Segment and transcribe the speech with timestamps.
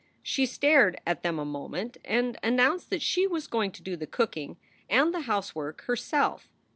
[0.23, 4.07] She stared at them a moment and announced that she was going to do the
[4.07, 4.57] cooking
[4.89, 6.49] and the housework herself.